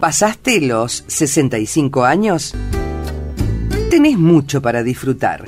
[0.00, 2.54] ¿Pasaste los 65 años?
[3.90, 5.44] Tenés mucho para disfrutar.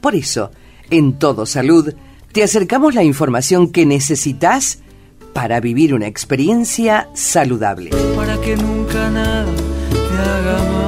[0.00, 0.50] Por eso,
[0.88, 1.92] en Todo Salud,
[2.32, 4.78] te acercamos la información que necesitas
[5.32, 7.90] para vivir una experiencia saludable.
[8.14, 9.46] Para que nunca nada
[9.92, 10.85] te haga mal.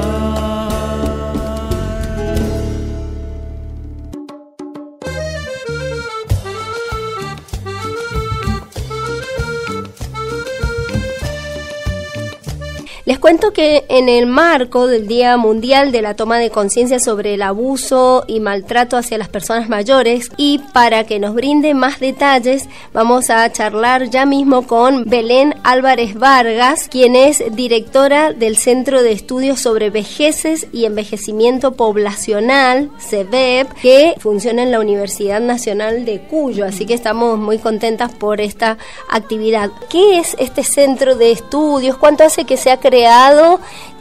[13.08, 17.32] Les cuento que en el marco del Día Mundial de la Toma de Conciencia sobre
[17.32, 22.68] el Abuso y Maltrato hacia las Personas Mayores y para que nos brinde más detalles
[22.93, 29.12] vamos a charlar ya mismo con Belén Álvarez Vargas, quien es directora del Centro de
[29.12, 36.67] Estudios sobre Vejeces y Envejecimiento Poblacional, CEVEP, que funciona en la Universidad Nacional de Cuyo.
[36.67, 38.77] Así que estamos muy contentas por esta
[39.09, 39.70] actividad.
[39.89, 41.97] ¿Qué es este centro de estudios?
[41.97, 42.98] ¿Cuánto hace que se ha creado?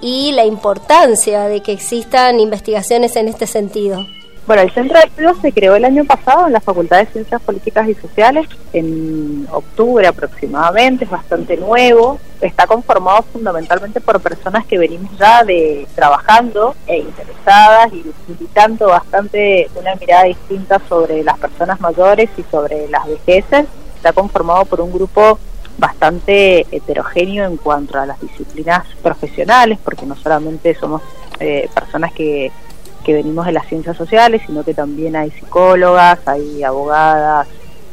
[0.02, 4.06] Y la importancia de que existan investigaciones en este sentido.
[4.48, 7.42] Bueno, el Centro de Estudios se creó el año pasado en la Facultad de Ciencias
[7.42, 12.18] Políticas y Sociales, en octubre aproximadamente, es bastante nuevo.
[12.40, 19.70] Está conformado fundamentalmente por personas que venimos ya de trabajando e interesadas y necesitando bastante
[19.76, 23.66] una mirada distinta sobre las personas mayores y sobre las vejeces.
[23.98, 25.40] Está conformado por un grupo
[25.78, 31.02] bastante heterogéneo en cuanto a las disciplinas profesionales, porque no solamente somos
[31.40, 32.52] eh, personas que,
[33.04, 37.48] que venimos de las ciencias sociales, sino que también hay psicólogas, hay abogadas,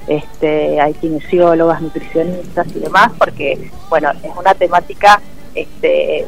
[0.06, 5.20] este, hay kinesiólogas, nutricionistas y demás, porque bueno, es una temática
[5.54, 6.26] este,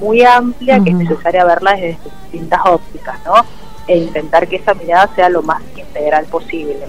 [0.00, 3.34] muy amplia que es necesaria verla desde distintas ópticas, ¿no?
[3.86, 6.84] E intentar que esa mirada sea lo más integral posible.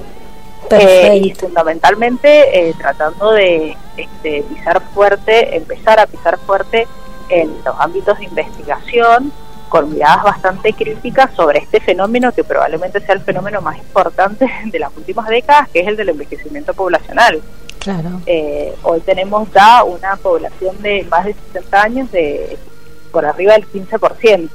[0.71, 6.87] Eh, y fundamentalmente eh, tratando de este, pisar fuerte, empezar a pisar fuerte
[7.29, 9.31] en los ámbitos de investigación
[9.69, 14.79] con miradas bastante críticas sobre este fenómeno que probablemente sea el fenómeno más importante de
[14.79, 17.41] las últimas décadas, que es el del envejecimiento poblacional.
[17.79, 18.21] Claro.
[18.25, 22.57] Eh, hoy tenemos ya una población de más de 60 años de
[23.11, 24.49] por arriba del 15%.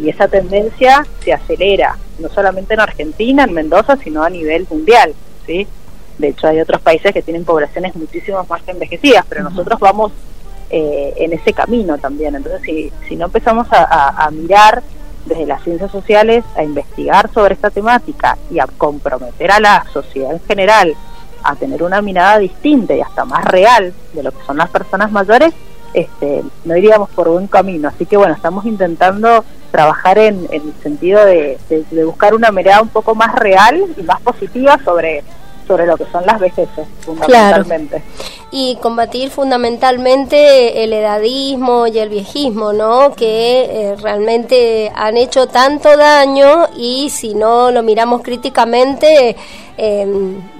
[0.00, 5.14] Y esa tendencia se acelera, no solamente en Argentina, en Mendoza, sino a nivel mundial.
[5.46, 10.12] De hecho, hay otros países que tienen poblaciones muchísimo más envejecidas, pero nosotros vamos
[10.70, 12.34] eh, en ese camino también.
[12.34, 14.82] Entonces, si, si no empezamos a, mirar
[15.26, 20.32] desde las ciencias sociales, a investigar sobre esta temática y a comprometer a la sociedad
[20.32, 20.94] en general
[21.42, 25.10] a tener una mirada distinta y hasta más real de lo que son las personas
[25.10, 25.52] mayores,
[25.94, 27.88] este, no iríamos por buen camino.
[27.88, 32.82] Así que bueno, estamos intentando trabajar en, en el sentido de, de, buscar una mirada
[32.82, 35.22] un poco más real y más positiva sobre
[35.70, 38.02] sobre lo que son las vejeces, fundamentalmente.
[38.50, 43.14] Y combatir fundamentalmente el edadismo y el viejismo, ¿no?
[43.14, 49.36] Que eh, realmente han hecho tanto daño y si no lo miramos críticamente,
[49.78, 50.06] eh,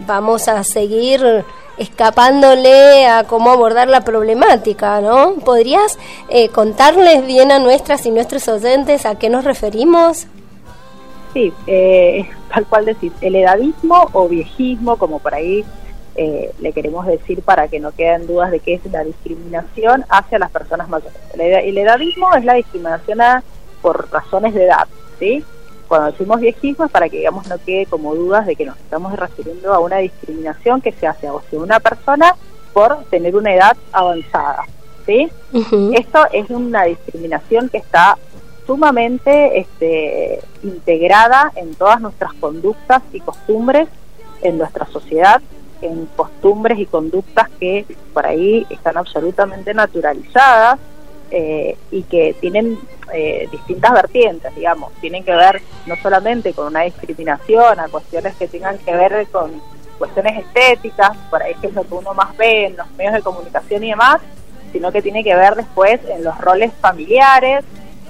[0.06, 1.44] vamos a seguir
[1.80, 5.36] escapándole a cómo abordar la problemática, ¿no?
[5.36, 5.98] ¿Podrías
[6.28, 10.26] eh, contarles bien a nuestras y nuestros oyentes a qué nos referimos?
[11.32, 15.64] Sí, eh, tal cual decir, el edadismo o viejismo, como por ahí
[16.16, 20.38] eh, le queremos decir para que no queden dudas de qué es la discriminación hacia
[20.38, 21.16] las personas mayores.
[21.32, 23.20] El, edadismo es la discriminación
[23.80, 24.86] por razones de edad,
[25.18, 25.42] ¿sí?
[25.90, 29.12] Cuando decimos viejismo es para que digamos no quede como dudas de que nos estamos
[29.18, 32.36] refiriendo a una discriminación que se hace hacia una persona
[32.72, 34.66] por tener una edad avanzada,
[35.04, 35.28] ¿sí?
[35.92, 38.16] Esto es una discriminación que está
[38.68, 43.88] sumamente este, integrada en todas nuestras conductas y costumbres
[44.42, 45.42] en nuestra sociedad,
[45.82, 47.84] en costumbres y conductas que
[48.14, 50.78] por ahí están absolutamente naturalizadas
[51.30, 52.78] eh, y que tienen
[53.12, 58.48] eh, distintas vertientes, digamos, tienen que ver no solamente con una discriminación, a cuestiones que
[58.48, 59.60] tengan que ver con
[59.98, 63.22] cuestiones estéticas, por ahí que es lo que uno más ve en los medios de
[63.22, 64.20] comunicación y demás,
[64.72, 67.64] sino que tiene que ver después en los roles familiares,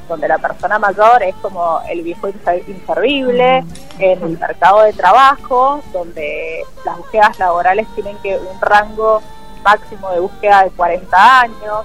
[0.09, 2.29] donde la persona mayor es como el viejo
[2.67, 3.65] inservible,
[3.99, 9.23] en el mercado de trabajo, donde las búsquedas laborales tienen que un rango
[9.63, 11.85] máximo de búsqueda de 40 años,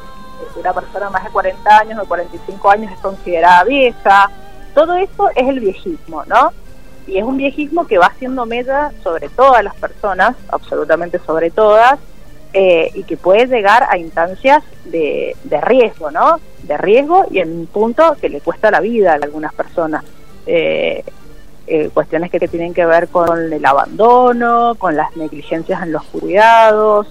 [0.56, 4.32] una persona más de 40 años o 45 años es considerada vieja,
[4.74, 6.52] todo eso es el viejismo, ¿no?
[7.08, 12.00] Y es un viejismo que va haciendo mella sobre todas las personas, absolutamente sobre todas,
[12.54, 16.40] eh, y que puede llegar a instancias de, riesgo, ¿no?
[16.64, 20.04] De riesgo y en un punto que le cuesta la vida a algunas personas.
[20.48, 21.04] Eh,
[21.68, 27.08] eh, cuestiones que, tienen que ver con el abandono, con las negligencias en los cuidados,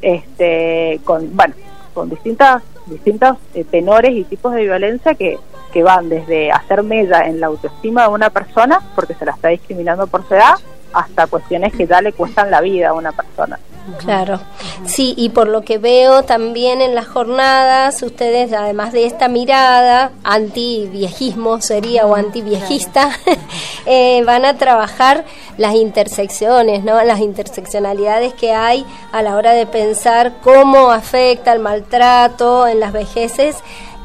[0.00, 1.54] este, con, bueno,
[1.96, 5.38] con distintas, distintos eh, tenores y tipos de violencia que,
[5.72, 9.48] que van desde hacer mella en la autoestima de una persona, porque se la está
[9.48, 10.56] discriminando por su edad,
[10.96, 13.58] hasta cuestiones que ya le cuestan la vida a una persona.
[13.98, 14.40] Claro,
[14.84, 20.10] sí, y por lo que veo también en las jornadas, ustedes, además de esta mirada
[20.24, 23.10] anti-viejismo sería o anti-viejista,
[23.86, 25.24] eh, van a trabajar
[25.56, 27.00] las intersecciones, ¿no?
[27.04, 32.92] las interseccionalidades que hay a la hora de pensar cómo afecta el maltrato en las
[32.92, 33.56] vejeces.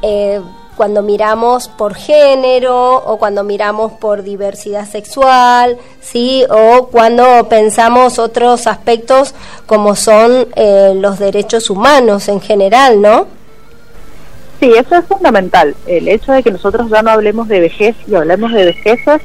[0.02, 0.40] Eh,
[0.76, 6.44] cuando miramos por género o cuando miramos por diversidad sexual, ¿sí?
[6.50, 9.34] O cuando pensamos otros aspectos
[9.66, 13.26] como son eh, los derechos humanos en general, ¿no?
[14.60, 15.74] Sí, eso es fundamental.
[15.86, 19.20] El hecho de que nosotros ya no hablemos de vejez y hablemos de vejeces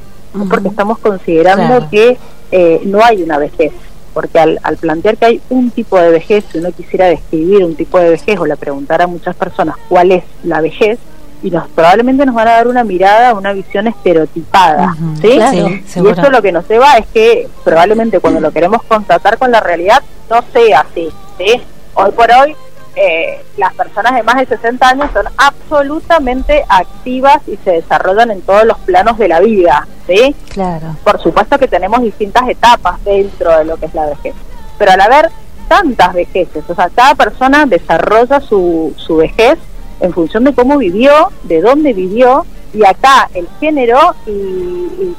[0.48, 2.18] porque estamos considerando que
[2.50, 3.72] eh, no hay una vejez.
[4.12, 7.76] Porque al, al plantear que hay un tipo de vejez, si uno quisiera describir un
[7.76, 10.98] tipo de vejez o le preguntar a muchas personas cuál es la vejez,
[11.42, 15.38] y nos probablemente nos van a dar una mirada, una visión estereotipada, ¿sí?
[15.38, 19.60] y eso lo que nos lleva es que probablemente cuando lo queremos contratar con la
[19.60, 21.08] realidad no sea así,
[21.38, 21.62] ¿sí?
[21.94, 22.56] Hoy por hoy
[22.96, 28.42] eh, las personas de más de 60 años son absolutamente activas y se desarrollan en
[28.42, 30.34] todos los planos de la vida, ¿sí?
[30.48, 30.96] Claro.
[31.04, 34.34] Por supuesto que tenemos distintas etapas dentro de lo que es la vejez,
[34.78, 35.30] pero al haber
[35.68, 39.58] tantas vejeces, o sea, cada persona desarrolla su, su vejez
[40.00, 45.14] en función de cómo vivió, de dónde vivió, y acá el género, y,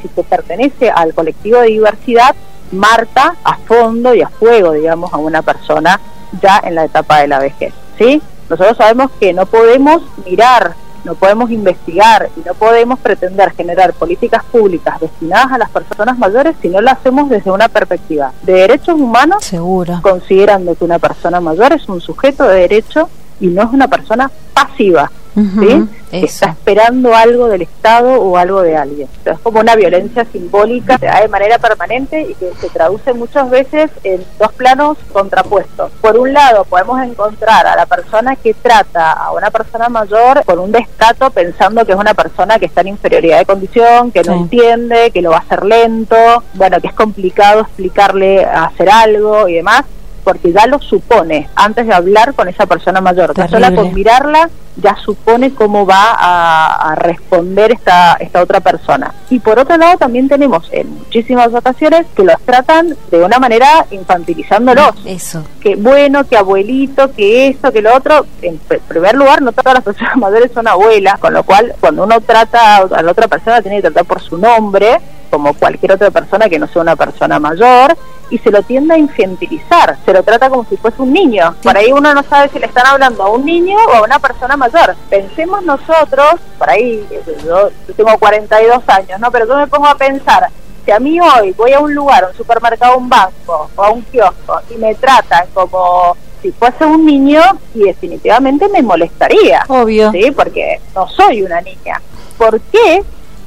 [0.00, 2.34] si se pertenece al colectivo de diversidad,
[2.72, 6.00] marca a fondo y a fuego, digamos, a una persona
[6.42, 7.72] ya en la etapa de la vejez.
[7.98, 8.20] ¿sí?
[8.48, 14.42] Nosotros sabemos que no podemos mirar, no podemos investigar y no podemos pretender generar políticas
[14.44, 18.94] públicas destinadas a las personas mayores si no lo hacemos desde una perspectiva de derechos
[18.94, 20.00] humanos, Seguro.
[20.02, 23.08] considerando que una persona mayor es un sujeto de derecho
[23.44, 25.86] y no es una persona pasiva, ¿sí?
[26.10, 29.06] que está esperando algo del Estado o algo de alguien.
[29.22, 33.50] es como una violencia simbólica que da de manera permanente y que se traduce muchas
[33.50, 35.90] veces en dos planos contrapuestos.
[36.00, 40.58] Por un lado, podemos encontrar a la persona que trata a una persona mayor con
[40.58, 44.32] un descato pensando que es una persona que está en inferioridad de condición, que no
[44.32, 46.16] entiende, que lo va a hacer lento,
[46.54, 49.84] bueno, que es complicado explicarle a hacer algo y demás
[50.24, 53.34] porque ya lo supone antes de hablar con esa persona mayor.
[53.34, 59.14] Que sola con mirarla ya supone cómo va a, responder esta, esta otra persona.
[59.30, 63.86] Y por otro lado también tenemos en muchísimas ocasiones que los tratan de una manera
[63.90, 64.94] infantilizándolos.
[65.04, 65.44] Eso.
[65.60, 68.26] Que bueno, que abuelito, que esto, que lo otro.
[68.42, 72.20] En primer lugar, no todas las personas mayores son abuelas, con lo cual cuando uno
[72.20, 74.98] trata a la otra persona tiene que tratar por su nombre
[75.34, 77.96] como cualquier otra persona que no sea una persona mayor
[78.30, 81.56] y se lo tiende a infantilizar, se lo trata como si fuese un niño.
[81.60, 84.20] Por ahí uno no sabe si le están hablando a un niño o a una
[84.20, 84.94] persona mayor.
[85.10, 87.04] Pensemos nosotros, por ahí,
[87.44, 89.32] yo, tengo 42 años, ¿no?
[89.32, 90.48] Pero yo me pongo a pensar,
[90.84, 93.82] si a mí hoy voy a un lugar, a un supermercado, a un banco o
[93.82, 97.42] a un kiosco y me tratan como si fuese un niño
[97.74, 99.64] y definitivamente me molestaría.
[99.66, 100.12] Obvio.
[100.12, 102.00] Sí, porque no soy una niña.
[102.38, 103.02] ¿Por qué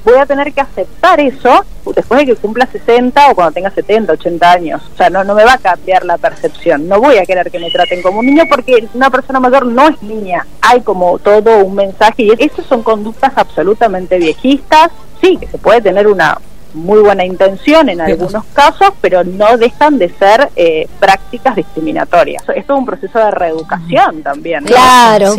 [0.07, 4.13] voy a tener que aceptar eso después de que cumpla 60 o cuando tenga 70,
[4.13, 4.81] 80 años.
[4.93, 6.87] O sea, no, no me va a cambiar la percepción.
[6.87, 9.87] No voy a querer que me traten como un niño porque una persona mayor no
[9.87, 10.45] es niña.
[10.61, 14.89] Hay como todo un mensaje y esas son conductas absolutamente viejistas.
[15.21, 16.37] Sí, que se puede tener una
[16.73, 22.43] muy buena intención en algunos casos, pero no dejan de ser eh, prácticas discriminatorias.
[22.43, 24.63] Esto es un proceso de reeducación también.
[24.65, 25.33] Claro.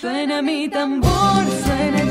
[0.00, 1.10] Suena mi tambor,
[1.64, 2.01] suena